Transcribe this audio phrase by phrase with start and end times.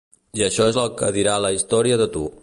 [0.39, 2.25] I això és el que dirà la història de tu.